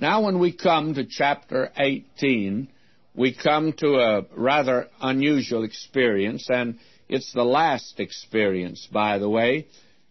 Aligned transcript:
Now, 0.00 0.22
when 0.22 0.38
we 0.38 0.52
come 0.52 0.94
to 0.94 1.04
chapter 1.04 1.70
18, 1.76 2.68
we 3.14 3.34
come 3.34 3.74
to 3.74 3.96
a 3.96 4.22
rather 4.34 4.88
unusual 4.98 5.62
experience, 5.62 6.48
and 6.48 6.78
it's 7.06 7.34
the 7.34 7.44
last 7.44 8.00
experience, 8.00 8.88
by 8.90 9.18
the 9.18 9.28
way. 9.28 9.66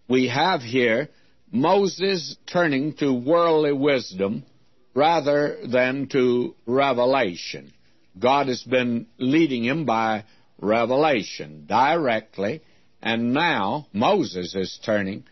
We 0.07 0.27
have 0.27 0.61
here 0.61 1.09
Moses 1.51 2.35
turning 2.45 2.97
to 2.97 3.11
worldly 3.11 3.73
wisdom 3.73 4.43
rather 4.93 5.57
than 5.65 6.07
to 6.09 6.53
revelation. 6.67 7.73
God 8.19 8.47
has 8.47 8.61
been 8.61 9.07
leading 9.17 9.63
him 9.63 9.85
by 9.85 10.25
revelation 10.61 11.65
directly, 11.67 12.61
and 13.01 13.33
now 13.33 13.87
Moses 13.91 14.53
is 14.53 14.79
turning 14.85 15.23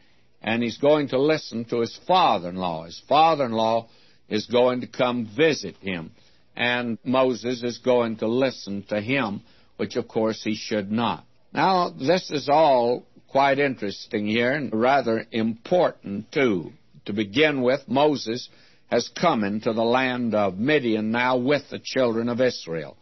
and 0.42 0.64
he's 0.64 0.78
going 0.78 1.10
to 1.10 1.20
listen 1.20 1.66
to 1.66 1.82
his 1.82 2.00
father 2.08 2.50
in 2.50 2.56
law. 2.56 2.86
His 2.86 3.02
father 3.08 3.46
in 3.46 3.52
law 3.52 3.90
is 4.30 4.46
going 4.48 4.82
to 4.82 4.88
come 4.88 5.30
visit 5.36 5.76
him, 5.78 6.12
and 6.56 6.98
Moses 7.04 7.64
is 7.64 7.78
going 7.78 8.18
to 8.18 8.28
listen 8.28 8.84
to 8.90 9.00
him, 9.00 9.42
which 9.78 9.96
of 9.96 10.08
course 10.08 10.44
he 10.44 10.56
should 10.56 10.92
not. 10.92 11.26
Now, 11.54 11.90
this 11.90 12.30
is 12.32 12.50
all 12.50 13.06
quite 13.28 13.60
interesting 13.60 14.26
here 14.26 14.54
and 14.54 14.74
rather 14.74 15.26
important 15.32 16.32
too. 16.32 16.72
To 17.06 17.14
begin 17.14 17.62
with, 17.62 17.82
Moses 17.88 18.50
has 18.88 19.10
come 19.20 19.44
into 19.44 19.74
the 19.74 19.84
land 19.84 20.34
of 20.34 20.58
Midian 20.58 21.12
now 21.12 21.38
with 21.38 21.70
the 21.70 21.80
children 21.80 22.30
of 22.30 22.42
Israel. 22.42 22.98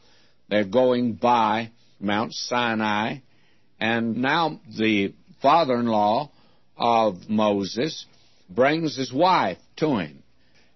They're 0.50 0.66
going 0.66 1.14
by 1.14 1.72
Mount 2.00 2.34
Sinai, 2.34 3.18
and 3.80 4.18
now 4.18 4.60
the 4.78 5.14
father 5.42 5.76
in 5.76 5.88
law 5.88 6.32
of 6.78 7.30
Moses 7.30 8.06
brings 8.50 8.96
his 8.96 9.14
wife 9.14 9.58
to 9.78 9.98
him. 9.98 10.24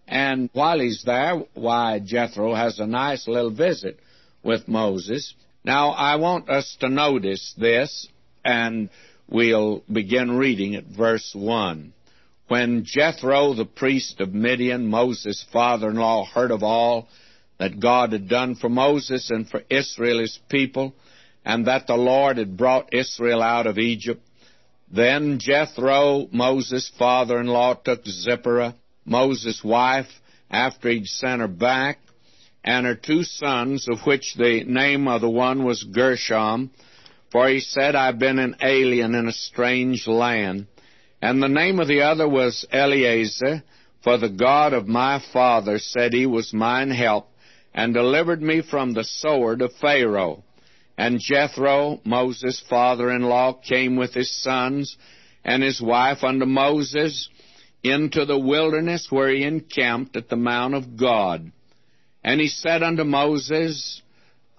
And 0.10 0.50
while 0.54 0.80
he's 0.80 1.04
there, 1.06 1.44
why, 1.54 2.00
Jethro 2.00 2.56
has 2.56 2.80
a 2.80 2.88
nice 2.88 3.28
little 3.28 3.52
visit 3.52 4.00
with 4.44 4.68
Moses. 4.68 5.36
Now, 5.64 5.90
I 5.92 6.16
want 6.16 6.50
us 6.50 6.78
to 6.80 6.90
notice 6.90 7.54
this, 7.56 8.08
and 8.44 8.90
we'll 9.30 9.84
begin 9.92 10.32
reading 10.32 10.74
at 10.74 10.86
verse 10.86 11.32
1. 11.36 11.94
When 12.48 12.86
Jethro, 12.86 13.54
the 13.54 13.66
priest 13.66 14.20
of 14.20 14.34
Midian, 14.34 14.88
Moses' 14.88 15.46
father 15.54 15.92
in 15.92 15.98
law, 15.98 16.26
heard 16.26 16.50
of 16.50 16.64
all 16.64 17.08
that 17.60 17.80
God 17.80 18.12
had 18.12 18.28
done 18.28 18.56
for 18.56 18.70
Moses 18.70 19.30
and 19.30 19.48
for 19.48 19.62
Israel, 19.70 20.22
his 20.22 20.40
people, 20.50 20.96
and 21.46 21.68
that 21.68 21.86
the 21.86 21.96
Lord 21.96 22.38
had 22.38 22.58
brought 22.58 22.96
Israel 22.96 23.44
out 23.44 23.68
of 23.68 23.78
Egypt, 23.78 24.26
then 24.92 25.38
Jethro, 25.38 26.28
Moses' 26.32 26.92
father 26.98 27.40
in 27.40 27.46
law, 27.46 27.76
took 27.76 28.04
Zipporah, 28.08 28.74
Moses' 29.10 29.64
wife, 29.64 30.08
after 30.52 30.90
he'd 30.90 31.08
sent 31.08 31.42
her 31.42 31.48
back, 31.48 31.98
and 32.64 32.86
her 32.86 32.96
two 32.96 33.24
sons, 33.24 33.88
of 33.90 34.06
which 34.06 34.36
the 34.36 34.64
name 34.66 35.08
of 35.08 35.22
the 35.22 35.30
one 35.30 35.64
was 35.64 35.84
Gershom, 35.84 36.70
for 37.32 37.50
he 37.50 37.60
said, 37.60 37.96
I've 37.96 38.20
been 38.20 38.38
an 38.38 38.56
alien 38.62 39.16
in 39.16 39.28
a 39.28 39.34
strange 39.34 40.08
land. 40.08 40.68
And 41.22 41.42
the 41.42 41.50
name 41.50 41.80
of 41.80 41.88
the 41.88 42.02
other 42.02 42.30
was 42.30 42.66
Eliezer, 42.72 43.64
for 44.04 44.18
the 44.18 44.30
God 44.30 44.74
of 44.74 44.88
my 44.88 45.22
father 45.34 45.80
said 45.80 46.14
he 46.14 46.26
was 46.26 46.54
mine 46.54 46.92
help, 46.92 47.30
and 47.74 47.94
delivered 47.94 48.42
me 48.42 48.62
from 48.62 48.94
the 48.94 49.04
sword 49.04 49.62
of 49.62 49.74
Pharaoh. 49.74 50.44
And 50.98 51.20
Jethro, 51.20 52.00
Moses' 52.04 52.64
father 52.70 53.10
in 53.12 53.24
law, 53.24 53.54
came 53.54 53.96
with 53.96 54.14
his 54.14 54.32
sons 54.44 54.98
and 55.44 55.64
his 55.64 55.82
wife 55.82 56.24
unto 56.24 56.46
Moses 56.46 57.30
into 57.84 58.26
the 58.26 58.38
wilderness 58.38 59.08
where 59.10 59.30
he 59.30 59.44
encamped 59.44 60.16
at 60.16 60.30
the 60.30 60.36
mount 60.36 60.74
of 60.74 60.98
God. 60.98 61.52
And 62.24 62.42
he 62.42 62.48
said 62.48 62.84
unto 62.84 63.04
Moses, 63.04 64.02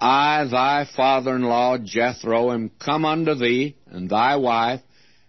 I, 0.00 0.44
thy 0.50 0.86
father 0.96 1.36
in 1.36 1.42
law, 1.42 1.76
Jethro, 1.76 2.52
am 2.52 2.70
come 2.78 3.04
unto 3.04 3.34
thee, 3.34 3.76
and 3.86 4.08
thy 4.08 4.36
wife, 4.36 4.80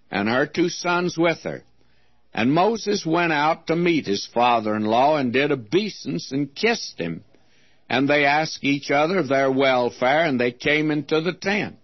and 0.09 0.29
her 0.29 0.45
two 0.45 0.69
sons 0.69 1.17
with 1.17 1.39
her. 1.43 1.63
And 2.33 2.53
Moses 2.53 3.05
went 3.05 3.33
out 3.33 3.67
to 3.67 3.75
meet 3.75 4.05
his 4.05 4.25
father 4.33 4.75
in 4.75 4.85
law, 4.85 5.17
and 5.17 5.33
did 5.33 5.51
obeisance, 5.51 6.31
and 6.31 6.55
kissed 6.55 6.97
him. 6.97 7.25
And 7.89 8.07
they 8.07 8.23
asked 8.23 8.63
each 8.63 8.89
other 8.89 9.19
of 9.19 9.27
their 9.27 9.51
welfare, 9.51 10.23
and 10.23 10.39
they 10.39 10.53
came 10.53 10.89
into 10.91 11.19
the 11.19 11.33
tent. 11.33 11.75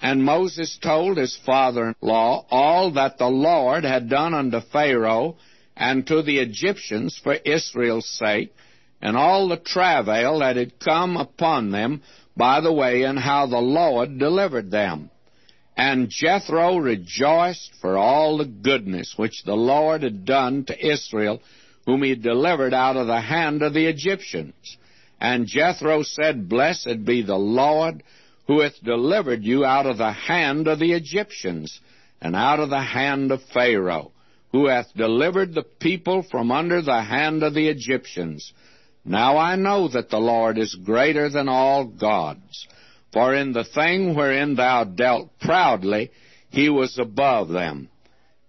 And 0.00 0.24
Moses 0.24 0.78
told 0.80 1.18
his 1.18 1.36
father 1.44 1.88
in 1.88 1.94
law 2.00 2.46
all 2.50 2.92
that 2.92 3.18
the 3.18 3.28
Lord 3.28 3.84
had 3.84 4.08
done 4.08 4.32
unto 4.32 4.60
Pharaoh 4.60 5.36
and 5.80 6.06
to 6.06 6.22
the 6.22 6.38
Egyptians 6.38 7.18
for 7.20 7.34
Israel's 7.34 8.08
sake, 8.08 8.54
and 9.02 9.16
all 9.16 9.48
the 9.48 9.56
travail 9.56 10.38
that 10.40 10.56
had 10.56 10.78
come 10.78 11.16
upon 11.16 11.72
them 11.72 12.02
by 12.36 12.60
the 12.60 12.72
way, 12.72 13.02
and 13.02 13.18
how 13.18 13.46
the 13.46 13.58
Lord 13.58 14.18
delivered 14.18 14.70
them. 14.70 15.10
And 15.76 16.08
Jethro 16.08 16.76
rejoiced 16.76 17.72
for 17.80 17.96
all 17.96 18.38
the 18.38 18.44
goodness 18.44 19.14
which 19.16 19.42
the 19.44 19.54
Lord 19.54 20.02
had 20.02 20.24
done 20.24 20.64
to 20.66 20.92
Israel, 20.92 21.40
whom 21.86 22.02
he 22.02 22.14
delivered 22.14 22.74
out 22.74 22.96
of 22.96 23.06
the 23.06 23.20
hand 23.20 23.62
of 23.62 23.74
the 23.74 23.86
Egyptians. 23.86 24.76
And 25.20 25.46
Jethro 25.46 26.02
said, 26.02 26.48
Blessed 26.48 27.04
be 27.04 27.22
the 27.22 27.38
Lord, 27.38 28.02
who 28.46 28.60
hath 28.60 28.82
delivered 28.82 29.42
you 29.42 29.64
out 29.64 29.86
of 29.86 29.98
the 29.98 30.12
hand 30.12 30.66
of 30.66 30.78
the 30.78 30.92
Egyptians, 30.92 31.80
and 32.20 32.36
out 32.36 32.60
of 32.60 32.70
the 32.70 32.82
hand 32.82 33.32
of 33.32 33.42
Pharaoh, 33.52 34.12
who 34.52 34.66
hath 34.66 34.94
delivered 34.94 35.54
the 35.54 35.62
people 35.62 36.22
from 36.22 36.50
under 36.50 36.82
the 36.82 37.02
hand 37.02 37.42
of 37.42 37.54
the 37.54 37.68
Egyptians. 37.68 38.52
Now 39.04 39.38
I 39.38 39.56
know 39.56 39.88
that 39.88 40.10
the 40.10 40.18
Lord 40.18 40.58
is 40.58 40.74
greater 40.74 41.28
than 41.28 41.48
all 41.48 41.84
gods. 41.84 42.66
For 43.12 43.34
in 43.34 43.52
the 43.52 43.64
thing 43.64 44.14
wherein 44.14 44.54
thou 44.54 44.84
dealt 44.84 45.38
proudly, 45.40 46.10
he 46.50 46.68
was 46.68 46.98
above 46.98 47.48
them. 47.48 47.88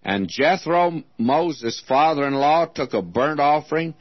And 0.03 0.27
Jethro, 0.27 1.03
Moses' 1.17 1.81
father 1.87 2.27
in 2.27 2.33
law, 2.33 2.65
took 2.65 2.93
a 2.93 3.01
burnt 3.01 3.39
offering 3.39 3.93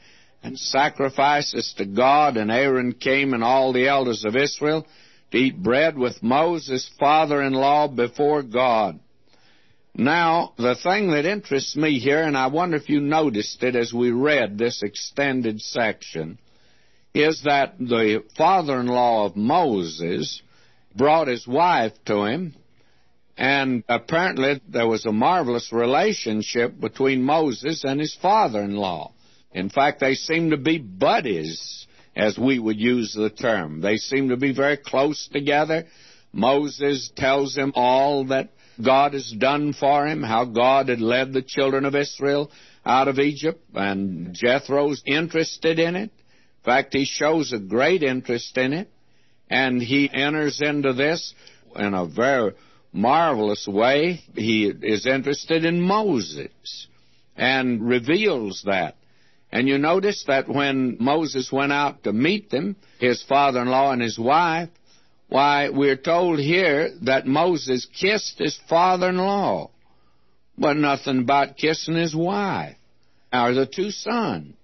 and 0.43 0.57
sacrifices 0.57 1.73
to 1.77 1.85
God, 1.85 2.37
and 2.37 2.51
Aaron 2.51 2.93
came 2.93 3.33
and 3.33 3.43
all 3.43 3.73
the 3.73 3.87
elders 3.87 4.25
of 4.25 4.35
Israel 4.35 4.87
to 5.31 5.37
eat 5.37 5.61
bread 5.61 5.97
with 5.97 6.23
Moses' 6.23 6.89
father 6.99 7.41
in 7.43 7.53
law 7.53 7.87
before 7.87 8.41
God. 8.41 8.99
Now, 9.95 10.53
the 10.57 10.75
thing 10.75 11.11
that 11.11 11.25
interests 11.25 11.75
me 11.75 11.99
here, 11.99 12.23
and 12.23 12.37
I 12.37 12.47
wonder 12.47 12.77
if 12.77 12.89
you 12.89 13.01
noticed 13.01 13.61
it 13.61 13.75
as 13.75 13.93
we 13.93 14.11
read 14.11 14.57
this 14.57 14.81
extended 14.83 15.61
section, 15.61 16.39
is 17.13 17.41
that 17.43 17.77
the 17.77 18.23
father 18.37 18.79
in 18.79 18.87
law 18.87 19.25
of 19.25 19.35
Moses 19.35 20.41
brought 20.95 21.27
his 21.27 21.45
wife 21.45 21.93
to 22.05 22.23
him, 22.23 22.55
and 23.37 23.83
apparently 23.89 24.61
there 24.67 24.87
was 24.87 25.05
a 25.05 25.11
marvelous 25.11 25.73
relationship 25.73 26.79
between 26.79 27.23
Moses 27.23 27.83
and 27.83 27.99
his 27.99 28.15
father 28.15 28.61
in 28.61 28.75
law. 28.75 29.11
In 29.51 29.69
fact, 29.69 29.99
they 29.99 30.15
seem 30.15 30.51
to 30.51 30.57
be 30.57 30.77
buddies, 30.77 31.85
as 32.15 32.37
we 32.37 32.59
would 32.59 32.79
use 32.79 33.13
the 33.13 33.29
term. 33.29 33.81
They 33.81 33.97
seem 33.97 34.29
to 34.29 34.37
be 34.37 34.53
very 34.53 34.77
close 34.77 35.27
together. 35.31 35.85
Moses 36.31 37.11
tells 37.15 37.55
him 37.55 37.73
all 37.75 38.25
that 38.25 38.49
God 38.83 39.13
has 39.13 39.31
done 39.31 39.73
for 39.73 40.07
him, 40.07 40.23
how 40.23 40.45
God 40.45 40.89
had 40.89 41.01
led 41.01 41.33
the 41.33 41.41
children 41.41 41.85
of 41.85 41.95
Israel 41.95 42.51
out 42.85 43.07
of 43.07 43.19
Egypt, 43.19 43.63
and 43.73 44.33
Jethro's 44.33 45.03
interested 45.05 45.79
in 45.79 45.95
it. 45.95 46.11
In 46.11 46.65
fact, 46.65 46.93
he 46.93 47.05
shows 47.05 47.53
a 47.53 47.59
great 47.59 48.03
interest 48.03 48.57
in 48.57 48.73
it, 48.73 48.89
and 49.49 49.81
he 49.81 50.09
enters 50.11 50.61
into 50.61 50.93
this 50.93 51.33
in 51.75 51.93
a 51.93 52.05
very 52.05 52.53
marvelous 52.93 53.67
way. 53.67 54.21
He 54.35 54.65
is 54.67 55.05
interested 55.05 55.65
in 55.65 55.81
Moses 55.81 56.87
and 57.35 57.87
reveals 57.87 58.63
that. 58.65 58.95
And 59.51 59.67
you 59.67 59.77
notice 59.77 60.23
that 60.27 60.47
when 60.47 60.97
Moses 60.99 61.51
went 61.51 61.73
out 61.73 62.03
to 62.03 62.13
meet 62.13 62.49
them, 62.49 62.77
his 62.99 63.21
father 63.23 63.61
in 63.61 63.67
law 63.67 63.91
and 63.91 64.01
his 64.01 64.17
wife, 64.17 64.69
why, 65.31 65.69
we're 65.69 65.95
told 65.95 66.39
here 66.39 66.89
that 67.03 67.25
Moses 67.25 67.85
kissed 67.85 68.37
his 68.37 68.59
father 68.67 69.07
in 69.07 69.15
law, 69.15 69.71
but 70.57 70.75
nothing 70.75 71.19
about 71.19 71.55
kissing 71.55 71.95
his 71.95 72.13
wife 72.13 72.75
or 73.31 73.53
the 73.53 73.65
two 73.65 73.91
sons. 73.91 74.55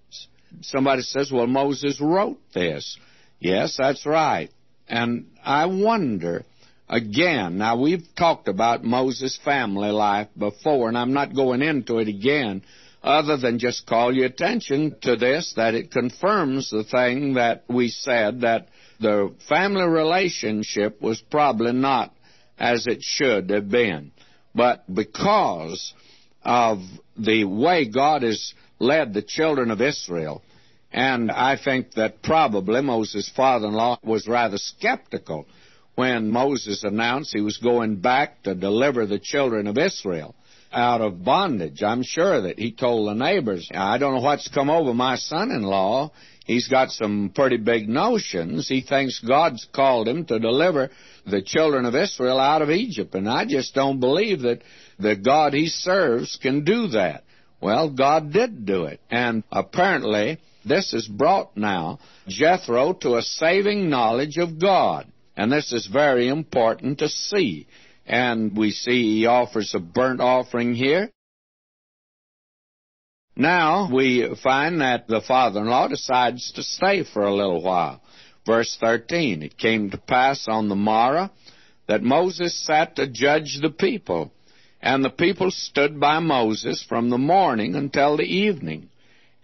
Somebody 0.60 1.04
says, 1.04 1.32
well, 1.32 1.48
Moses 1.48 2.02
wrote 2.02 2.40
this. 2.54 2.98
Yes, 3.40 3.78
that's 3.78 4.06
right. 4.06 4.50
And 4.90 5.28
I 5.42 5.68
wonder, 5.68 6.44
again, 6.90 7.58
now 7.58 7.80
we've 7.80 8.06
talked 8.18 8.50
about 8.50 8.84
Moses' 8.84 9.40
family 9.46 9.92
life 9.92 10.28
before, 10.38 10.90
and 10.90 10.98
I'm 10.98 11.14
not 11.14 11.34
going 11.34 11.62
into 11.62 12.00
it 12.00 12.10
again 12.10 12.62
other 13.02 13.38
than 13.38 13.58
just 13.58 13.88
call 13.88 14.14
your 14.14 14.26
attention 14.26 14.98
to 15.04 15.16
this, 15.16 15.54
that 15.56 15.76
it 15.76 15.92
confirms 15.92 16.72
the 16.72 16.84
thing 16.84 17.36
that 17.36 17.64
we 17.70 17.88
said, 17.88 18.42
that 18.42 18.68
the 19.00 19.34
family 19.48 19.86
relationship 19.86 21.02
was 21.02 21.22
probably 21.22 21.74
not 21.74 22.14
as 22.58 22.88
it 22.88 23.02
should 23.02 23.50
have 23.50 23.70
been. 23.70 24.12
But 24.56 24.84
because 24.94 25.94
of 26.44 26.80
the 27.18 27.44
way 27.44 27.88
God 27.88 28.24
has 28.24 28.54
led 28.80 29.14
the 29.14 29.22
children 29.22 29.72
of 29.72 29.82
Israel, 29.82 30.42
And 30.92 31.30
I 31.32 31.58
think 31.58 31.92
that 31.94 32.24
probably 32.24 32.82
Moses' 32.82 33.30
father 33.36 33.68
in 33.68 33.74
law 33.74 34.00
was 34.04 34.28
rather 34.28 34.58
skeptical 34.58 35.46
when 35.96 36.32
Moses 36.32 36.84
announced 36.84 37.34
he 37.34 37.42
was 37.42 37.58
going 37.58 37.98
back 37.98 38.44
to 38.44 38.56
deliver 38.56 39.06
the 39.06 39.20
children 39.20 39.68
of 39.68 39.78
Israel 39.78 40.36
out 40.78 41.02
of 41.02 41.24
bondage. 41.24 41.82
I'm 41.82 42.04
sure 42.04 42.42
that 42.42 42.60
he 42.60 42.72
told 42.72 43.10
the 43.10 43.16
neighbors, 43.16 43.68
I 43.74 43.98
don't 43.98 44.14
know 44.14 44.22
what's 44.22 44.48
come 44.48 44.70
over 44.70 44.94
my 44.94 45.16
son 45.16 45.50
in 45.50 45.64
law. 45.64 46.12
He's 46.46 46.68
got 46.68 46.92
some 46.92 47.32
pretty 47.34 47.58
big 47.58 47.90
notions. 47.90 48.70
He 48.70 48.82
thinks 48.82 49.20
God's 49.20 49.68
called 49.74 50.08
him 50.08 50.26
to 50.26 50.40
deliver 50.40 50.92
the 51.26 51.42
children 51.42 51.86
of 51.86 51.96
Israel 51.96 52.40
out 52.40 52.62
of 52.62 52.70
Egypt. 52.70 53.16
And 53.16 53.28
I 53.28 53.46
just 53.46 53.74
don't 53.74 54.00
believe 54.00 54.42
that 54.42 54.62
the 55.00 55.16
God 55.16 55.54
he 55.54 55.68
serves 55.68 56.38
can 56.42 56.64
do 56.64 56.90
that. 56.90 57.24
Well, 57.60 57.90
God 57.90 58.32
did 58.32 58.66
do 58.66 58.86
it. 58.86 59.02
And 59.10 59.44
apparently, 59.52 60.38
this 60.64 60.92
has 60.92 61.08
brought 61.08 61.58
now 61.58 62.00
Jethro 62.28 62.94
to 63.02 63.16
a 63.16 63.24
saving 63.24 63.90
knowledge 63.90 64.38
of 64.38 64.60
God. 64.60 65.12
And 65.36 65.52
this 65.52 65.74
is 65.74 65.88
very 65.88 66.30
important 66.30 67.00
to 67.00 67.10
see. 67.10 67.68
And 68.08 68.56
we 68.56 68.72
see 68.72 69.20
he 69.20 69.26
offers 69.26 69.76
a 69.76 69.80
burnt 69.80 70.22
offering 70.22 70.74
here. 70.74 71.12
Now 73.36 73.90
we 73.94 74.36
find 74.42 74.82
that 74.82 75.08
the 75.08 75.22
father 75.22 75.60
in 75.60 75.68
law 75.68 75.88
decides 75.88 76.52
to 76.54 76.64
stay 76.64 77.04
for 77.04 77.24
a 77.24 77.36
little 77.36 77.62
while. 77.62 78.02
Verse 78.46 78.78
13 78.80 79.44
It 79.44 79.58
came 79.58 79.92
to 79.92 79.98
pass 79.98 80.48
on 80.48 80.70
the 80.70 80.76
morrow 80.76 81.30
that 81.88 82.02
Moses 82.02 82.66
sat 82.66 82.96
to 82.96 83.08
judge 83.08 83.60
the 83.62 83.70
people, 83.70 84.32
and 84.82 85.04
the 85.04 85.10
people 85.10 85.52
stood 85.52 86.00
by 86.00 86.20
Moses 86.20 86.84
from 86.88 87.10
the 87.10 87.18
morning 87.18 87.76
until 87.76 88.18
the 88.18 88.24
evening. 88.24 88.90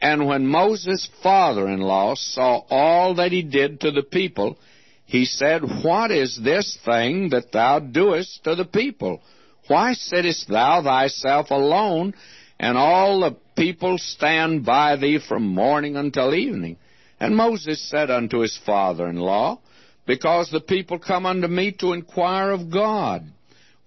And 0.01 0.25
when 0.25 0.48
Moses' 0.48 1.07
father 1.21 1.68
in 1.68 1.80
law 1.80 2.15
saw 2.15 2.63
all 2.69 3.15
that 3.15 3.31
he 3.31 3.42
did 3.42 3.81
to 3.81 3.92
the 3.92 4.04
people, 4.04 4.57
he 5.06 5.26
said, 5.26 5.62
What 5.84 6.12
is 6.12 6.40
this 6.42 6.78
thing 6.86 7.30
that 7.30 7.52
thou 7.52 7.80
doest 7.80 8.44
to 8.46 8.56
the 8.56 8.66
people? 8.66 9.22
Why 9.68 9.94
sittest 9.94 10.48
thou 10.48 10.82
thyself 10.82 11.52
alone, 11.52 12.14
and 12.60 12.78
all 12.78 13.22
the 13.22 13.36
people 13.56 13.98
stand 13.98 14.66
by 14.66 14.96
thee 14.96 15.20
from 15.20 15.44
morning 15.48 15.96
until 15.96 16.34
evening? 16.34 16.78
And 17.20 17.36
Moses 17.36 17.82
said 17.90 18.12
unto 18.12 18.40
his 18.40 18.58
father 18.66 19.08
in 19.08 19.18
law, 19.18 19.60
Because 20.06 20.50
the 20.50 20.60
people 20.60 21.00
come 21.00 21.26
unto 21.26 21.48
me 21.48 21.72
to 21.80 21.94
inquire 21.94 22.52
of 22.52 22.70
God. 22.70 23.26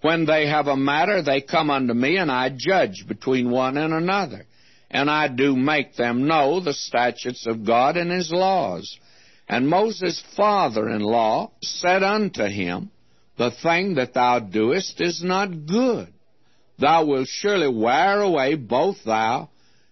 When 0.00 0.24
they 0.24 0.46
have 0.46 0.68
a 0.68 0.76
matter, 0.76 1.22
they 1.22 1.40
come 1.40 1.70
unto 1.70 1.92
me, 1.92 2.16
and 2.16 2.30
I 2.30 2.50
judge 2.54 3.04
between 3.08 3.50
one 3.50 3.76
and 3.76 3.92
another. 3.92 4.46
And 4.90 5.10
I 5.10 5.28
do 5.28 5.56
make 5.56 5.96
them 5.96 6.26
know 6.26 6.60
the 6.60 6.72
statutes 6.72 7.46
of 7.46 7.66
God 7.66 7.96
and 7.96 8.10
his 8.10 8.30
laws. 8.30 8.98
And 9.48 9.68
Moses' 9.68 10.22
father 10.36 10.88
in 10.88 11.00
law 11.00 11.52
said 11.62 12.02
unto 12.02 12.44
him, 12.44 12.90
The 13.38 13.50
thing 13.50 13.94
that 13.94 14.14
thou 14.14 14.40
doest 14.40 15.00
is 15.00 15.22
not 15.22 15.66
good. 15.66 16.12
Thou 16.78 17.06
wilt 17.06 17.28
surely 17.28 17.68
wear 17.68 18.20
away 18.20 18.54
both 18.54 19.04
thou 19.04 19.48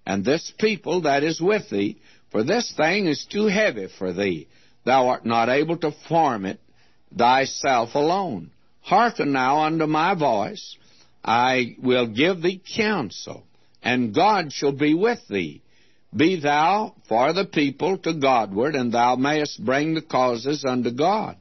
and 0.07 0.25
this 0.25 0.53
people 0.59 1.03
that 1.03 1.23
is 1.23 1.41
with 1.41 1.71
thee, 1.71 1.97
for 2.31 2.43
this 2.43 2.73
thing 2.77 3.07
is 3.07 3.27
too 3.31 3.47
heavy 3.47 3.89
for 3.99 4.13
thee. 4.13 4.49
Thou 4.85 5.09
art 5.09 5.25
not 5.25 5.49
able 5.49 5.79
to 5.79 5.93
form 6.09 6.45
it 6.45 6.61
thyself 7.17 7.95
alone. 7.95 8.51
Hearken 8.83 9.33
now 9.33 9.61
unto 9.63 9.87
my 9.87 10.15
voice. 10.15 10.77
I 11.25 11.77
will 11.83 12.07
give 12.07 12.43
thee 12.43 12.61
counsel, 12.77 13.45
and 13.83 14.15
God 14.15 14.53
shall 14.53 14.73
be 14.73 14.93
with 14.93 15.27
thee. 15.29 15.63
Be 16.17 16.41
thou 16.41 16.95
for 17.09 17.33
the 17.33 17.45
people 17.45 17.99
to 17.99 18.15
Godward, 18.15 18.75
and 18.75 18.93
thou 18.93 19.17
mayest 19.17 19.65
bring 19.65 19.95
the 19.95 20.03
causes 20.03 20.65
unto 20.67 20.91
God. 20.91 21.37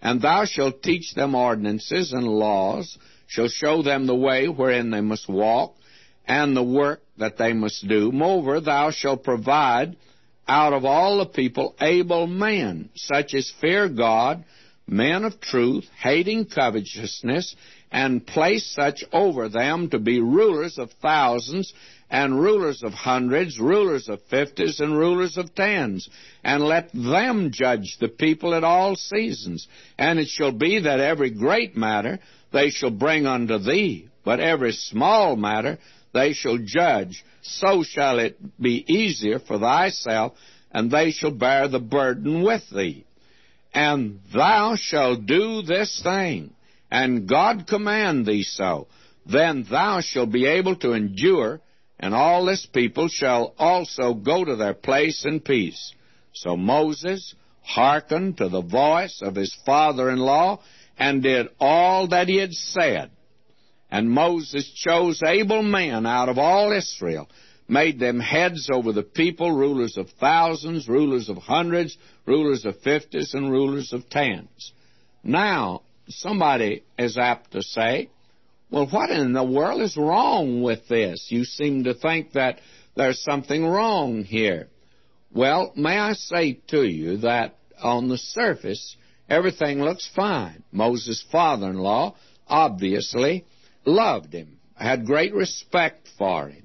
And 0.00 0.20
thou 0.20 0.44
shalt 0.44 0.82
teach 0.82 1.14
them 1.14 1.34
ordinances 1.34 2.12
and 2.12 2.26
laws, 2.26 2.98
shall 3.26 3.48
show 3.48 3.82
them 3.82 4.06
the 4.06 4.14
way 4.14 4.48
wherein 4.48 4.90
they 4.90 5.00
must 5.00 5.28
walk, 5.28 5.74
and 6.26 6.56
the 6.56 6.62
work 6.62 7.02
that 7.18 7.36
they 7.36 7.52
must 7.52 7.86
do. 7.86 8.12
Moreover, 8.12 8.60
thou 8.60 8.90
shalt 8.90 9.24
provide 9.24 9.96
out 10.46 10.72
of 10.72 10.84
all 10.84 11.18
the 11.18 11.26
people 11.26 11.74
able 11.80 12.26
men, 12.26 12.90
such 12.94 13.34
as 13.34 13.52
fear 13.60 13.88
God, 13.88 14.44
men 14.86 15.24
of 15.24 15.40
truth, 15.40 15.84
hating 16.00 16.46
covetousness, 16.46 17.56
and 17.90 18.26
place 18.26 18.72
such 18.74 19.04
over 19.12 19.48
them 19.48 19.88
to 19.90 19.98
be 19.98 20.20
rulers 20.20 20.78
of 20.78 20.90
thousands 21.00 21.72
and 22.10 22.38
rulers 22.38 22.82
of 22.82 22.92
hundreds, 22.92 23.58
rulers 23.58 24.08
of 24.08 24.20
fifties, 24.30 24.80
and 24.80 24.96
rulers 24.96 25.36
of 25.36 25.54
tens, 25.54 26.08
and 26.42 26.62
let 26.62 26.92
them 26.92 27.50
judge 27.52 27.96
the 28.00 28.08
people 28.08 28.54
at 28.54 28.64
all 28.64 28.94
seasons. 28.94 29.66
And 29.98 30.18
it 30.18 30.28
shall 30.28 30.52
be 30.52 30.80
that 30.80 31.00
every 31.00 31.30
great 31.30 31.76
matter 31.76 32.18
they 32.52 32.70
shall 32.70 32.90
bring 32.90 33.26
unto 33.26 33.58
thee, 33.58 34.08
but 34.24 34.40
every 34.40 34.72
small 34.72 35.34
matter 35.36 35.78
they 36.12 36.34
shall 36.34 36.58
judge. 36.58 37.24
So 37.42 37.82
shall 37.82 38.18
it 38.18 38.38
be 38.60 38.84
easier 38.86 39.38
for 39.38 39.58
thyself, 39.58 40.34
and 40.70 40.90
they 40.90 41.10
shall 41.10 41.32
bear 41.32 41.68
the 41.68 41.80
burden 41.80 42.42
with 42.42 42.62
thee. 42.70 43.06
And 43.74 44.20
thou 44.32 44.76
shalt 44.76 45.26
do 45.26 45.62
this 45.62 46.00
thing, 46.02 46.54
and 46.90 47.28
God 47.28 47.66
command 47.66 48.24
thee 48.24 48.44
so. 48.44 48.86
Then 49.26 49.66
thou 49.68 50.00
shalt 50.00 50.30
be 50.30 50.46
able 50.46 50.76
to 50.76 50.92
endure 50.92 51.60
and 51.98 52.14
all 52.14 52.44
this 52.44 52.66
people 52.66 53.08
shall 53.08 53.54
also 53.58 54.14
go 54.14 54.44
to 54.44 54.56
their 54.56 54.74
place 54.74 55.24
in 55.24 55.40
peace. 55.40 55.94
So 56.32 56.56
Moses 56.56 57.34
hearkened 57.62 58.38
to 58.38 58.48
the 58.48 58.62
voice 58.62 59.20
of 59.22 59.34
his 59.34 59.56
father 59.64 60.10
in 60.10 60.18
law 60.18 60.60
and 60.98 61.22
did 61.22 61.48
all 61.60 62.08
that 62.08 62.28
he 62.28 62.36
had 62.36 62.52
said. 62.52 63.10
And 63.90 64.10
Moses 64.10 64.68
chose 64.74 65.22
able 65.24 65.62
men 65.62 66.04
out 66.04 66.28
of 66.28 66.36
all 66.36 66.72
Israel, 66.72 67.28
made 67.66 67.98
them 67.98 68.20
heads 68.20 68.68
over 68.72 68.92
the 68.92 69.02
people, 69.02 69.52
rulers 69.52 69.96
of 69.96 70.10
thousands, 70.20 70.88
rulers 70.88 71.28
of 71.28 71.38
hundreds, 71.38 71.96
rulers 72.26 72.64
of 72.64 72.78
fifties, 72.80 73.34
and 73.34 73.50
rulers 73.50 73.92
of 73.92 74.08
tens. 74.10 74.72
Now, 75.22 75.82
somebody 76.08 76.84
is 76.98 77.16
apt 77.16 77.52
to 77.52 77.62
say, 77.62 78.10
well, 78.70 78.86
what 78.86 79.10
in 79.10 79.32
the 79.32 79.44
world 79.44 79.80
is 79.80 79.96
wrong 79.96 80.62
with 80.62 80.88
this? 80.88 81.28
You 81.30 81.44
seem 81.44 81.84
to 81.84 81.94
think 81.94 82.32
that 82.32 82.60
there's 82.96 83.22
something 83.22 83.64
wrong 83.64 84.24
here. 84.24 84.68
Well, 85.32 85.72
may 85.76 85.98
I 85.98 86.12
say 86.12 86.60
to 86.68 86.82
you 86.82 87.18
that 87.18 87.56
on 87.82 88.08
the 88.08 88.18
surface, 88.18 88.96
everything 89.28 89.80
looks 89.80 90.08
fine. 90.14 90.62
Moses' 90.70 91.24
father 91.30 91.70
in 91.70 91.78
law 91.78 92.16
obviously 92.46 93.44
loved 93.84 94.32
him, 94.32 94.58
had 94.74 95.06
great 95.06 95.34
respect 95.34 96.08
for 96.18 96.48
him, 96.48 96.63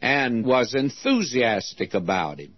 and 0.00 0.44
was 0.44 0.74
enthusiastic 0.74 1.94
about 1.94 2.40
him. 2.40 2.54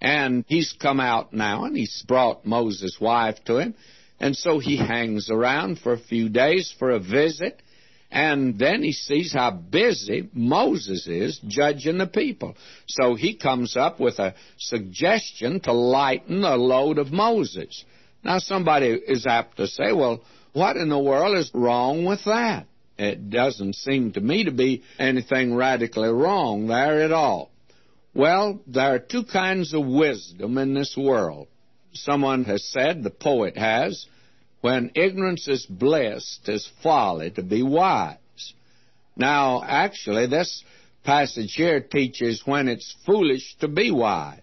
And 0.00 0.44
he's 0.48 0.74
come 0.80 1.00
out 1.00 1.32
now 1.32 1.64
and 1.64 1.76
he's 1.76 2.04
brought 2.06 2.44
Moses' 2.44 2.98
wife 3.00 3.42
to 3.46 3.58
him, 3.58 3.74
and 4.20 4.36
so 4.36 4.58
he 4.58 4.76
hangs 4.76 5.30
around 5.30 5.78
for 5.78 5.92
a 5.92 5.98
few 5.98 6.28
days 6.28 6.74
for 6.78 6.90
a 6.90 7.00
visit 7.00 7.60
and 8.14 8.56
then 8.60 8.84
he 8.84 8.92
sees 8.92 9.32
how 9.32 9.50
busy 9.50 10.30
Moses 10.32 11.08
is 11.08 11.40
judging 11.48 11.98
the 11.98 12.06
people. 12.06 12.54
So 12.86 13.16
he 13.16 13.34
comes 13.34 13.76
up 13.76 13.98
with 13.98 14.20
a 14.20 14.36
suggestion 14.56 15.58
to 15.62 15.72
lighten 15.72 16.42
the 16.42 16.56
load 16.56 16.98
of 16.98 17.10
Moses. 17.10 17.84
Now, 18.22 18.38
somebody 18.38 18.86
is 18.86 19.26
apt 19.26 19.56
to 19.56 19.66
say, 19.66 19.92
well, 19.92 20.22
what 20.52 20.76
in 20.76 20.90
the 20.90 20.98
world 20.98 21.36
is 21.36 21.50
wrong 21.52 22.04
with 22.04 22.24
that? 22.26 22.66
It 22.98 23.30
doesn't 23.30 23.74
seem 23.74 24.12
to 24.12 24.20
me 24.20 24.44
to 24.44 24.52
be 24.52 24.82
anything 24.98 25.54
radically 25.54 26.08
wrong 26.08 26.66
there 26.66 27.02
at 27.02 27.12
all. 27.12 27.50
Well, 28.14 28.60
there 28.66 28.94
are 28.94 29.00
two 29.00 29.24
kinds 29.24 29.74
of 29.74 29.84
wisdom 29.84 30.56
in 30.58 30.74
this 30.74 30.96
world. 30.96 31.48
Someone 31.92 32.44
has 32.44 32.64
said, 32.64 33.02
the 33.02 33.10
poet 33.10 33.56
has, 33.56 34.06
when 34.60 34.92
ignorance 34.94 35.48
is 35.48 35.66
bliss, 35.66 36.38
tis 36.44 36.68
folly 36.82 37.30
to 37.32 37.42
be 37.42 37.62
wise. 37.62 38.16
Now, 39.16 39.62
actually, 39.62 40.26
this 40.26 40.62
passage 41.04 41.54
here 41.54 41.80
teaches 41.80 42.42
when 42.46 42.68
it's 42.68 42.94
foolish 43.04 43.56
to 43.60 43.68
be 43.68 43.90
wise. 43.90 44.40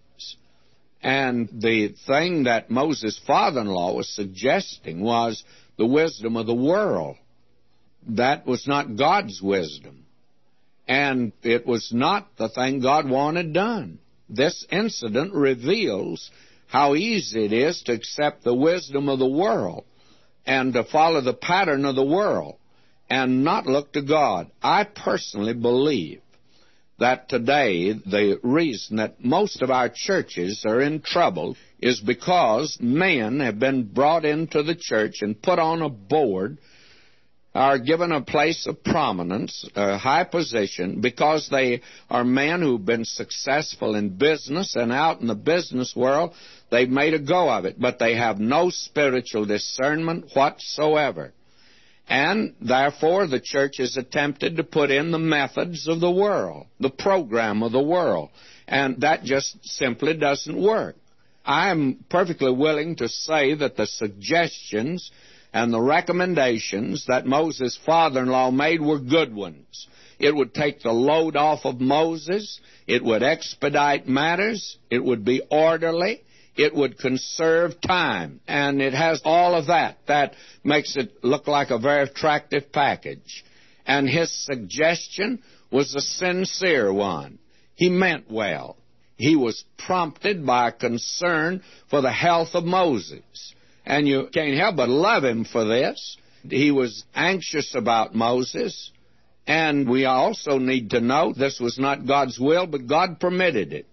And 1.02 1.50
the 1.52 1.96
thing 2.06 2.44
that 2.44 2.70
Moses' 2.70 3.20
father 3.26 3.62
in 3.62 3.68
law 3.68 3.96
was 3.96 4.14
suggesting 4.14 5.02
was 5.02 5.44
the 5.78 5.88
wisdom 5.88 6.38
of 6.38 6.46
the 6.46 6.54
world. 6.54 7.18
That 8.08 8.46
was 8.46 8.68
not 8.68 8.98
God's 8.98 9.42
wisdom. 9.42 10.06
And 10.88 11.32
it 11.44 11.66
was 11.66 11.92
not 11.94 12.36
the 12.38 12.50
thing 12.50 12.82
God 12.82 13.10
wanted 13.10 13.54
done. 13.54 14.00
This 14.30 14.66
incident 14.72 15.34
reveals 15.34 16.32
how 16.68 16.96
easy 16.96 17.46
it 17.46 17.54
is 17.54 17.82
to 17.84 17.94
accept 17.94 18.44
the 18.44 18.56
wisdom 18.56 19.10
of 19.10 19.20
the 19.20 19.28
world 19.28 19.86
and 20.46 20.74
to 20.74 20.84
follow 20.84 21.22
the 21.22 21.34
pattern 21.34 21.86
of 21.86 21.96
the 21.96 22.06
world 22.06 22.56
and 23.10 23.44
not 23.44 23.66
look 23.66 23.92
to 23.94 24.02
God. 24.02 24.50
I 24.64 24.86
personally 24.86 25.54
believe 25.54 26.22
that 26.98 27.28
today 27.28 27.92
the 27.94 28.40
reason 28.42 28.98
that 28.98 29.24
most 29.24 29.62
of 29.62 29.70
our 29.70 29.90
churches 29.94 30.64
are 30.66 30.80
in 30.80 31.02
trouble 31.02 31.58
is 31.80 32.00
because 32.00 32.78
men 32.80 33.40
have 33.40 33.60
been 33.60 33.84
brought 33.84 34.24
into 34.24 34.64
the 34.64 34.76
church 34.76 35.16
and 35.22 35.42
put 35.42 35.60
on 35.60 35.82
a 35.82 35.90
board, 35.90 36.58
are 37.54 37.80
given 37.80 38.12
a 38.12 38.22
place 38.22 38.66
of 38.66 38.84
prominence, 38.84 39.68
a 39.76 39.98
high 39.98 40.24
position, 40.24 41.02
because 41.02 41.50
they 41.50 41.82
are 42.10 42.24
men 42.24 42.62
who've 42.62 42.86
been 42.86 43.04
successful 43.04 43.96
in 43.96 44.18
business 44.18 44.76
and 44.76 44.92
out 44.92 45.20
in 45.20 45.28
the 45.28 45.36
business 45.36 45.94
world, 45.96 46.34
they've 46.70 46.90
made 46.90 47.14
a 47.14 47.20
go 47.20 47.50
of 47.50 47.66
it, 47.66 47.80
but 47.80 48.00
they 48.00 48.16
have 48.16 48.40
no 48.40 48.70
spiritual 48.70 49.46
discernment 49.46 50.26
whatsoever. 50.34 51.34
And 52.08 52.56
therefore, 52.62 53.28
the 53.28 53.42
church 53.42 53.78
has 53.78 53.98
attempted 53.98 54.58
to 54.58 54.64
put 54.64 54.92
in 54.92 55.12
the 55.12 55.20
methods 55.20 55.88
of 55.88 56.00
the 56.00 56.12
world, 56.12 56.68
the 56.80 56.90
program 56.90 57.64
of 57.64 57.72
the 57.72 57.82
world. 57.82 58.30
And 58.68 59.02
that 59.02 59.24
just 59.24 59.58
simply 59.66 60.16
doesn't 60.16 60.62
work. 60.62 60.96
I'm 61.46 62.06
perfectly 62.10 62.52
willing 62.52 62.98
to 62.98 63.10
say 63.10 63.56
that 63.56 63.76
the 63.76 63.88
suggestions 63.88 65.10
and 65.54 65.74
the 65.74 65.82
recommendations 65.82 67.06
that 67.08 67.26
Moses' 67.26 67.78
father 67.86 68.22
in 68.22 68.28
law 68.28 68.52
made 68.52 68.82
were 68.82 69.00
good 69.00 69.34
ones. 69.34 69.88
It 70.20 70.36
would 70.36 70.54
take 70.54 70.82
the 70.82 70.92
load 70.92 71.36
off 71.36 71.66
of 71.66 71.82
Moses, 71.82 72.60
it 72.88 73.04
would 73.04 73.24
expedite 73.24 74.08
matters, 74.08 74.78
it 74.90 75.04
would 75.04 75.26
be 75.26 75.42
orderly, 75.50 76.22
it 76.56 76.76
would 76.76 77.00
conserve 77.00 77.82
time. 77.82 78.40
And 78.48 78.82
it 78.82 78.94
has 78.94 79.22
all 79.26 79.56
of 79.56 79.68
that. 79.68 79.98
That 80.08 80.36
makes 80.64 80.96
it 80.96 81.24
look 81.24 81.48
like 81.48 81.72
a 81.72 81.80
very 81.80 82.04
attractive 82.04 82.72
package. 82.72 83.44
And 83.86 84.08
his 84.08 84.32
suggestion 84.46 85.42
was 85.72 85.96
a 85.96 86.02
sincere 86.02 86.94
one. 86.94 87.40
He 87.76 87.90
meant 87.90 88.30
well. 88.30 88.78
He 89.18 89.36
was 89.36 89.64
prompted 89.78 90.46
by 90.46 90.72
concern 90.72 91.64
for 91.90 92.02
the 92.02 92.12
health 92.12 92.50
of 92.54 92.64
Moses. 92.64 93.56
And 93.86 94.08
you 94.08 94.30
can't 94.32 94.58
help 94.58 94.76
but 94.76 94.90
love 94.90 95.24
him 95.24 95.46
for 95.46 95.66
this. 95.66 96.18
He 96.48 96.72
was 96.72 97.04
anxious 97.16 97.76
about 97.76 98.16
Moses. 98.16 98.92
And 99.48 99.90
we 99.90 100.06
also 100.06 100.58
need 100.58 100.92
to 100.92 101.02
know 101.02 101.34
this 101.34 101.60
was 101.60 101.80
not 101.80 102.08
God's 102.08 102.40
will, 102.40 102.68
but 102.68 102.88
God 102.88 103.20
permitted 103.20 103.74
it. 103.74 103.88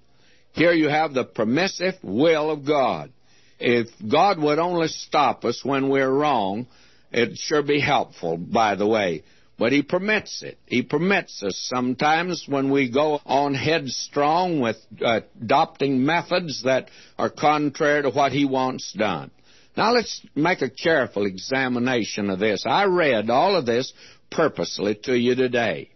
Here 0.53 0.73
you 0.73 0.89
have 0.89 1.15
the 1.15 1.25
permissive 1.25 1.95
will 2.03 2.51
of 2.51 2.67
God. 2.67 3.13
If 3.59 3.89
God 4.11 4.39
would 4.41 4.59
only 4.59 4.89
stop 4.89 5.45
us 5.45 5.65
when 5.65 5.89
we're 5.89 6.11
wrong, 6.11 6.67
it'd 7.13 7.39
sure 7.39 7.63
be 7.63 7.81
helpful, 7.81 8.37
by 8.37 8.75
the 8.75 8.87
way. 8.87 9.25
But 9.59 9.73
He 9.73 9.83
permits 9.83 10.43
it. 10.43 10.59
He 10.67 10.83
permits 10.83 11.43
us 11.43 11.57
sometimes 11.69 12.45
when 12.47 12.71
we 12.71 12.91
go 12.91 13.21
on 13.27 13.55
headstrong 13.55 14.61
with 14.61 14.77
adopting 15.01 16.05
methods 16.05 16.63
that 16.63 16.91
are 17.19 17.31
contrary 17.31 18.03
to 18.03 18.11
what 18.11 18.31
He 18.33 18.45
wants 18.45 18.93
done. 18.93 19.33
Now 19.79 19.93
let's 19.93 20.21
make 20.35 20.61
a 20.61 20.69
careful 20.69 21.25
examination 21.25 22.31
of 22.31 22.41
this. 22.41 22.65
I 22.67 22.87
read 22.87 23.31
all 23.31 23.55
of 23.55 23.65
this 23.65 23.93
purposely 24.29 24.97
to 25.05 25.17
you 25.17 25.37
today. 25.37 25.91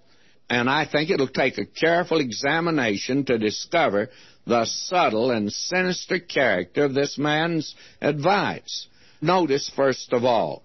And 0.48 0.70
I 0.70 0.86
think 0.86 1.10
it'll 1.10 1.26
take 1.26 1.58
a 1.58 1.66
careful 1.66 2.20
examination 2.20 3.24
to 3.24 3.38
discover 3.38 4.10
the 4.46 4.66
subtle 4.66 5.32
and 5.32 5.52
sinister 5.52 6.20
character 6.20 6.84
of 6.84 6.94
this 6.94 7.18
man's 7.18 7.74
advice. 8.00 8.86
Notice, 9.20 9.68
first 9.74 10.12
of 10.12 10.24
all, 10.24 10.62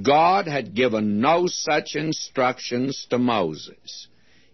God 0.00 0.46
had 0.46 0.76
given 0.76 1.20
no 1.20 1.48
such 1.48 1.96
instructions 1.96 3.04
to 3.10 3.18
Moses. 3.18 4.06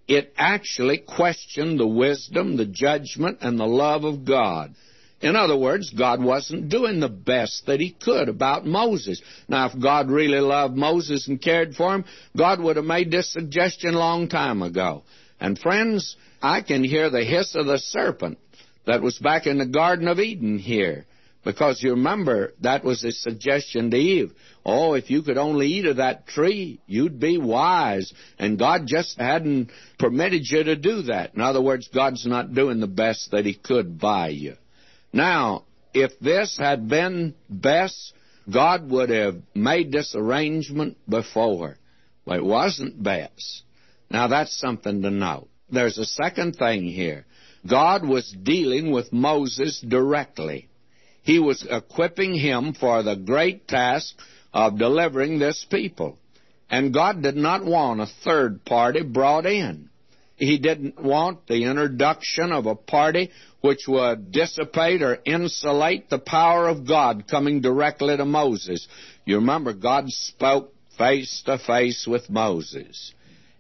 It 0.09 0.33
actually 0.39 1.05
questioned 1.07 1.79
the 1.79 1.87
wisdom, 1.87 2.57
the 2.57 2.65
judgment, 2.65 3.41
and 3.43 3.61
the 3.61 3.67
love 3.67 4.05
of 4.05 4.25
God. 4.25 4.75
In 5.21 5.37
other 5.37 5.57
words, 5.57 5.91
God 5.91 6.23
wasn't 6.23 6.71
doing 6.71 6.99
the 6.99 7.09
best 7.11 7.67
that 7.67 7.81
He 7.81 7.91
could 7.91 8.29
about 8.29 8.65
Moses. 8.65 9.21
Now, 9.49 9.69
if 9.69 9.79
God 9.79 10.11
really 10.11 10.41
loved 10.41 10.77
Moses 10.77 11.29
and 11.29 11.41
cared 11.41 11.75
for 11.75 11.95
him, 11.95 12.05
God 12.37 12.61
would 12.61 12.77
have 12.77 12.87
made 12.87 13.11
this 13.11 13.33
suggestion 13.33 13.95
a 13.95 13.99
long 13.99 14.29
time 14.29 14.63
ago. 14.63 15.03
And 15.39 15.59
friends, 15.59 16.17
I 16.43 16.63
can 16.63 16.85
hear 16.85 17.11
the 17.11 17.25
hiss 17.25 17.55
of 17.55 17.67
the 17.67 17.79
serpent 17.79 18.39
that 18.87 19.03
was 19.03 19.19
back 19.19 19.47
in 19.47 19.59
the 19.59 19.67
Garden 19.67 20.09
of 20.09 20.19
Eden 20.19 20.59
here. 20.59 21.05
Because 21.43 21.83
you 21.83 21.93
remember, 21.93 22.53
that 22.61 22.85
was 22.85 23.01
his 23.01 23.23
suggestion 23.23 23.91
to 23.91 23.97
Eve. 23.97 24.33
Oh, 24.65 24.93
if 24.93 25.11
you 25.11 25.23
could 25.23 25.39
only 25.39 25.69
eat 25.69 25.87
of 25.87 25.97
that 25.97 26.27
tree, 26.27 26.81
you'd 26.87 27.19
be 27.19 27.39
wise. 27.39 28.13
And 28.39 28.59
God 28.59 28.83
just 28.87 29.19
hadn't 29.19 29.71
permitted 29.99 30.43
you 30.45 30.65
to 30.65 30.77
do 30.77 31.03
that. 31.03 31.35
In 31.35 31.41
other 31.41 31.63
words, 31.63 31.89
God's 31.89 32.27
not 32.27 32.55
doing 32.55 32.81
the 32.81 32.87
best 32.87 33.31
that 33.31 33.47
He 33.47 33.55
could 33.55 33.99
by 33.99 34.29
you. 34.29 34.57
Now, 35.13 35.65
if 35.93 36.19
this 36.21 36.57
had 36.59 36.89
been 36.89 37.35
best, 37.49 38.15
God 38.53 38.89
would 38.91 39.11
have 39.11 39.37
made 39.55 39.93
this 39.93 40.15
arrangement 40.15 40.97
before. 41.09 41.77
But 42.25 42.39
it 42.39 42.45
wasn't 42.45 43.03
best. 43.03 43.63
Now, 44.11 44.29
that's 44.29 44.57
something 44.59 45.03
to 45.03 45.11
note. 45.11 45.49
There's 45.71 45.99
a 45.99 46.05
second 46.05 46.57
thing 46.57 46.85
here. 46.85 47.27
God 47.69 48.07
was 48.07 48.35
dealing 48.43 48.91
with 48.91 49.13
Moses 49.13 49.81
directly. 49.87 50.69
He 51.23 51.39
was 51.39 51.67
equipping 51.69 52.35
him 52.35 52.73
for 52.73 53.03
the 53.03 53.17
great 53.17 53.69
task 53.69 54.15
of 54.53 54.79
delivering 54.79 55.39
this 55.39 55.67
people. 55.71 56.19
And 56.71 56.95
God 56.95 57.23
did 57.23 57.37
not 57.37 57.65
want 57.65 58.01
a 58.01 58.07
third 58.25 58.65
party 58.65 59.03
brought 59.03 59.47
in. 59.47 59.91
He 60.41 60.57
didn't 60.57 60.99
want 60.99 61.47
the 61.47 61.65
introduction 61.65 62.51
of 62.51 62.65
a 62.65 62.75
party 62.75 63.31
which 63.61 63.87
would 63.87 64.33
dissipate 64.33 65.03
or 65.03 65.19
insulate 65.27 66.09
the 66.09 66.19
power 66.19 66.67
of 66.67 66.89
God 66.89 67.29
coming 67.31 67.61
directly 67.61 68.17
to 68.17 68.25
Moses. 68.25 68.89
You 69.27 69.37
remember, 69.37 69.75
God 69.75 70.09
spoke 70.09 70.73
face 70.97 71.43
to 71.45 71.59
face 71.59 72.07
with 72.07 72.31
Moses. 72.31 73.13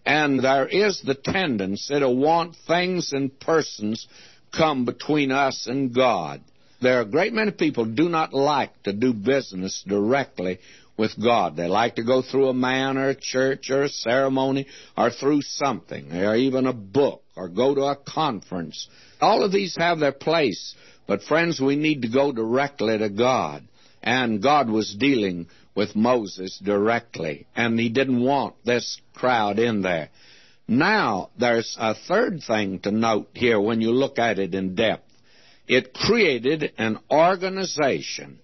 And 0.06 0.42
there 0.42 0.66
is 0.66 1.02
the 1.02 1.14
tendency 1.14 2.00
to 2.00 2.08
want 2.08 2.56
things 2.66 3.12
and 3.12 3.38
persons 3.38 4.08
come 4.50 4.86
between 4.86 5.32
us 5.32 5.66
and 5.66 5.94
God. 5.94 6.40
There 6.80 6.96
are 6.96 7.02
a 7.02 7.04
great 7.04 7.34
many 7.34 7.50
people 7.50 7.84
do 7.84 8.08
not 8.08 8.32
like 8.32 8.82
to 8.84 8.94
do 8.94 9.12
business 9.12 9.84
directly 9.86 10.60
with 11.00 11.20
God. 11.20 11.56
They 11.56 11.66
like 11.66 11.96
to 11.96 12.04
go 12.04 12.20
through 12.20 12.48
a 12.48 12.54
man 12.54 12.98
or 12.98 13.08
a 13.08 13.14
church 13.14 13.70
or 13.70 13.84
a 13.84 13.88
ceremony 13.88 14.66
or 14.96 15.10
through 15.10 15.40
something 15.40 16.12
or 16.12 16.36
even 16.36 16.66
a 16.66 16.74
book 16.74 17.22
or 17.34 17.48
go 17.48 17.74
to 17.74 17.84
a 17.84 17.96
conference. 17.96 18.86
All 19.18 19.42
of 19.42 19.50
these 19.50 19.74
have 19.78 19.98
their 19.98 20.12
place. 20.12 20.74
But 21.06 21.22
friends, 21.22 21.58
we 21.58 21.74
need 21.74 22.02
to 22.02 22.08
go 22.08 22.32
directly 22.32 22.98
to 22.98 23.08
God. 23.08 23.66
And 24.02 24.42
God 24.42 24.68
was 24.68 24.94
dealing 24.94 25.48
with 25.74 25.96
Moses 25.96 26.58
directly, 26.62 27.46
and 27.54 27.78
he 27.78 27.88
didn't 27.88 28.22
want 28.22 28.54
this 28.64 29.00
crowd 29.14 29.58
in 29.58 29.82
there. 29.82 30.08
Now, 30.68 31.30
there's 31.38 31.76
a 31.78 31.94
third 31.94 32.42
thing 32.46 32.80
to 32.80 32.90
note 32.90 33.30
here 33.34 33.60
when 33.60 33.80
you 33.80 33.90
look 33.90 34.18
at 34.18 34.38
it 34.38 34.54
in 34.54 34.74
depth. 34.74 35.10
It 35.66 35.94
created 35.94 36.72
an 36.78 36.98
organization 37.10 38.39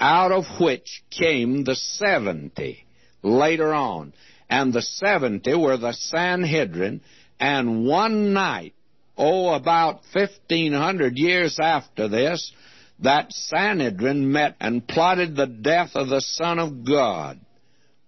out 0.00 0.32
of 0.32 0.44
which 0.58 1.02
came 1.10 1.64
the 1.64 1.76
70 1.76 2.84
later 3.22 3.72
on. 3.74 4.14
And 4.48 4.72
the 4.72 4.82
70 4.82 5.54
were 5.54 5.76
the 5.76 5.92
Sanhedrin, 5.92 7.02
and 7.38 7.86
one 7.86 8.32
night, 8.32 8.74
oh, 9.16 9.50
about 9.50 10.00
1500 10.12 11.16
years 11.16 11.58
after 11.60 12.08
this, 12.08 12.52
that 13.00 13.32
Sanhedrin 13.32 14.32
met 14.32 14.56
and 14.60 14.86
plotted 14.86 15.36
the 15.36 15.46
death 15.46 15.90
of 15.94 16.08
the 16.08 16.20
Son 16.20 16.58
of 16.58 16.84
God. 16.84 17.38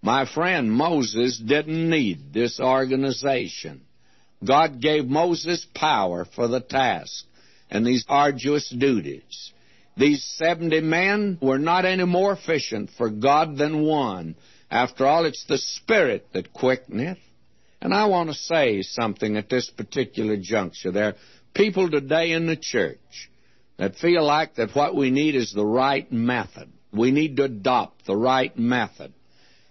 My 0.03 0.27
friend, 0.27 0.73
Moses 0.73 1.39
didn't 1.39 1.89
need 1.89 2.33
this 2.33 2.59
organization. 2.59 3.83
God 4.45 4.81
gave 4.81 5.07
Moses 5.07 5.65
power 5.75 6.25
for 6.25 6.49
the 6.49 6.61
task 6.61 7.25
and 7.71 7.87
these 7.87 8.05
arduous 8.09 8.69
duties. 8.69 9.53
These 9.97 10.25
70 10.39 10.81
men 10.81 11.39
were 11.41 11.59
not 11.59 11.85
any 11.85 12.05
more 12.05 12.33
efficient 12.33 12.91
for 12.97 13.11
God 13.11 13.57
than 13.57 13.83
one. 13.83 14.37
After 14.71 15.07
all, 15.07 15.27
it's 15.27 15.45
the 15.45 15.59
Spirit 15.59 16.29
that 16.33 16.53
quickeneth. 16.53 17.19
And 17.81 17.93
I 17.93 18.07
want 18.07 18.31
to 18.31 18.35
say 18.35 18.83
something 18.83 19.37
at 19.37 19.51
this 19.51 19.69
particular 19.69 20.37
juncture. 20.41 20.93
There 20.93 21.09
are 21.09 21.17
people 21.53 21.91
today 21.91 22.33
in 22.33 22.47
the 22.47 22.57
church 22.57 23.31
that 23.77 23.97
feel 23.97 24.25
like 24.25 24.55
that 24.55 24.75
what 24.75 24.95
we 24.95 25.11
need 25.11 25.35
is 25.35 25.53
the 25.53 25.67
right 25.67 26.11
method. 26.11 26.71
We 26.93 27.11
need 27.11 27.37
to 27.37 27.45
adopt 27.45 28.07
the 28.07 28.17
right 28.17 28.57
method. 28.57 29.13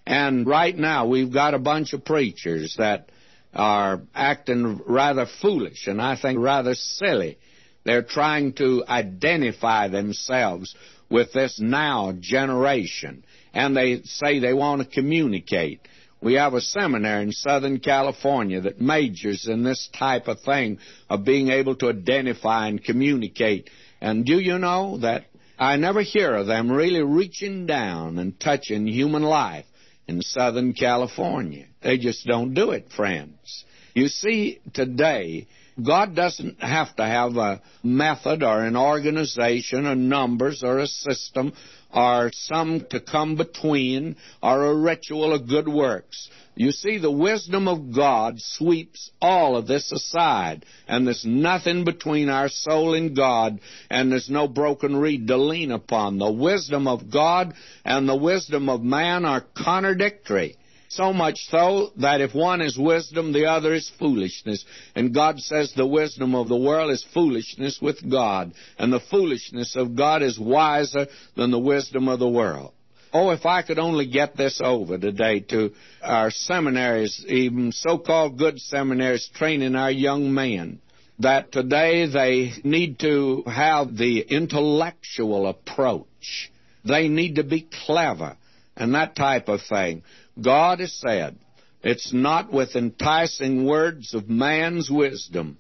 And 0.05 0.45
right 0.45 0.75
now 0.75 1.07
we've 1.07 1.31
got 1.31 1.53
a 1.53 1.59
bunch 1.59 1.93
of 1.93 2.03
preachers 2.03 2.75
that 2.77 3.09
are 3.53 4.01
acting 4.13 4.81
rather 4.85 5.25
foolish 5.41 5.87
and 5.87 6.01
I 6.01 6.15
think 6.15 6.39
rather 6.39 6.75
silly. 6.75 7.37
They're 7.83 8.03
trying 8.03 8.53
to 8.53 8.83
identify 8.88 9.88
themselves 9.88 10.75
with 11.09 11.33
this 11.33 11.59
now 11.59 12.13
generation. 12.19 13.23
And 13.53 13.75
they 13.75 14.01
say 14.03 14.39
they 14.39 14.53
want 14.53 14.81
to 14.81 14.88
communicate. 14.88 15.88
We 16.21 16.35
have 16.35 16.53
a 16.53 16.61
seminary 16.61 17.23
in 17.23 17.31
Southern 17.31 17.79
California 17.79 18.61
that 18.61 18.79
majors 18.79 19.47
in 19.47 19.63
this 19.63 19.89
type 19.97 20.27
of 20.27 20.39
thing 20.41 20.77
of 21.09 21.25
being 21.25 21.50
able 21.50 21.75
to 21.77 21.89
identify 21.89 22.67
and 22.67 22.83
communicate. 22.83 23.69
And 24.00 24.23
do 24.23 24.39
you 24.39 24.59
know 24.59 25.00
that 25.00 25.25
I 25.57 25.77
never 25.77 26.01
hear 26.01 26.35
of 26.35 26.47
them 26.47 26.71
really 26.71 27.01
reaching 27.01 27.65
down 27.65 28.19
and 28.19 28.39
touching 28.39 28.85
human 28.85 29.23
life 29.23 29.65
in 30.07 30.21
Southern 30.21 30.73
California? 30.73 31.65
They 31.81 31.97
just 31.97 32.25
don't 32.27 32.53
do 32.53 32.71
it, 32.71 32.91
friends. 32.95 33.65
You 33.95 34.07
see, 34.07 34.59
today, 34.73 35.47
God 35.83 36.15
doesn't 36.15 36.61
have 36.61 36.95
to 36.95 37.03
have 37.03 37.35
a 37.38 37.61
method 37.83 38.43
or 38.43 38.63
an 38.63 38.75
organization 38.75 39.85
or 39.85 39.95
numbers 39.95 40.63
or 40.63 40.79
a 40.79 40.88
system 40.88 41.53
or 41.93 42.31
some 42.33 42.85
to 42.89 43.00
come 43.00 43.35
between 43.35 44.15
or 44.41 44.65
a 44.65 44.75
ritual 44.75 45.33
of 45.33 45.47
good 45.47 45.67
works. 45.67 46.29
You 46.55 46.71
see, 46.71 46.97
the 46.97 47.11
wisdom 47.11 47.67
of 47.67 47.95
God 47.95 48.35
sweeps 48.38 49.09
all 49.21 49.55
of 49.55 49.67
this 49.67 49.91
aside, 49.91 50.65
and 50.88 51.07
there's 51.07 51.25
nothing 51.25 51.85
between 51.85 52.29
our 52.29 52.50
soul 52.50 52.93
and 52.93 53.15
God, 53.15 53.59
and 53.89 54.11
there's 54.11 54.29
no 54.29 54.47
broken 54.47 54.97
reed 54.97 55.27
to 55.27 55.38
lean 55.38 55.71
upon. 55.71 56.19
The 56.19 56.31
wisdom 56.31 56.88
of 56.88 57.09
God 57.09 57.53
and 57.85 58.07
the 58.07 58.17
wisdom 58.17 58.67
of 58.67 58.83
man 58.83 59.23
are 59.23 59.45
contradictory. 59.55 60.57
So 60.93 61.13
much 61.13 61.48
so 61.50 61.91
that 62.01 62.19
if 62.19 62.36
one 62.36 62.60
is 62.60 62.77
wisdom, 62.77 63.31
the 63.31 63.45
other 63.45 63.74
is 63.74 63.89
foolishness. 63.98 64.65
And 64.93 65.13
God 65.13 65.39
says 65.39 65.71
the 65.74 65.88
wisdom 65.88 66.36
of 66.36 66.50
the 66.50 66.57
world 66.57 66.91
is 66.91 67.05
foolishness 67.13 67.79
with 67.81 68.10
God, 68.10 68.51
and 68.77 68.91
the 68.91 69.00
foolishness 69.00 69.77
of 69.77 69.95
God 69.95 70.21
is 70.21 70.38
wiser 70.38 71.07
than 71.38 71.50
the 71.50 71.60
wisdom 71.60 72.10
of 72.10 72.19
the 72.19 72.27
world. 72.27 72.74
Oh, 73.13 73.29
if 73.29 73.45
I 73.45 73.62
could 73.62 73.79
only 73.79 74.05
get 74.05 74.36
this 74.36 74.60
over 74.62 74.98
today 74.98 75.39
to 75.51 75.71
our 76.01 76.29
seminaries, 76.29 77.24
even 77.25 77.71
so 77.71 77.98
called 77.98 78.38
good 78.38 78.60
seminaries, 78.60 79.29
training 79.33 79.75
our 79.75 79.91
young 79.91 80.33
men, 80.33 80.81
that 81.19 81.53
today 81.53 82.05
they 82.07 82.51
need 82.65 83.00
to 83.00 83.43
have 83.43 83.95
the 83.95 84.19
intellectual 84.19 85.48
approach. 85.48 86.51
They 86.83 87.07
need 87.07 87.36
to 87.36 87.43
be 87.43 87.69
clever 87.86 88.36
and 88.75 88.95
that 88.95 89.15
type 89.15 89.48
of 89.48 89.62
thing. 89.69 90.03
God 90.39 90.79
has 90.79 90.93
said, 90.93 91.38
it's 91.83 92.13
not 92.13 92.53
with 92.53 92.75
enticing 92.75 93.65
words 93.65 94.13
of 94.13 94.29
man's 94.29 94.89
wisdom, 94.89 95.57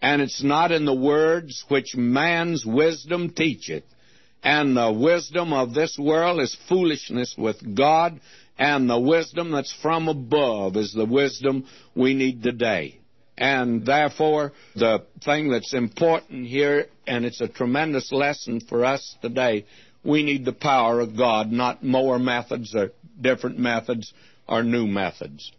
and 0.00 0.22
it's 0.22 0.42
not 0.42 0.70
in 0.70 0.84
the 0.84 0.94
words 0.94 1.64
which 1.68 1.96
man's 1.96 2.64
wisdom 2.64 3.30
teacheth. 3.30 3.84
And 4.42 4.76
the 4.76 4.92
wisdom 4.92 5.52
of 5.52 5.72
this 5.72 5.98
world 5.98 6.40
is 6.40 6.56
foolishness 6.68 7.34
with 7.36 7.74
God, 7.74 8.20
and 8.58 8.88
the 8.88 9.00
wisdom 9.00 9.50
that's 9.50 9.72
from 9.72 10.06
above 10.08 10.76
is 10.76 10.92
the 10.92 11.06
wisdom 11.06 11.66
we 11.96 12.14
need 12.14 12.42
today. 12.42 13.00
And 13.36 13.84
therefore, 13.84 14.52
the 14.76 15.04
thing 15.24 15.48
that's 15.50 15.74
important 15.74 16.46
here, 16.46 16.86
and 17.06 17.24
it's 17.24 17.40
a 17.40 17.48
tremendous 17.48 18.12
lesson 18.12 18.60
for 18.60 18.84
us 18.84 19.16
today, 19.22 19.64
we 20.04 20.22
need 20.22 20.44
the 20.44 20.52
power 20.52 21.00
of 21.00 21.16
God, 21.16 21.50
not 21.50 21.82
more 21.82 22.18
methods 22.18 22.74
or 22.76 22.92
different 23.20 23.58
methods 23.58 24.12
or 24.48 24.62
new 24.62 24.86
methods. 24.86 25.52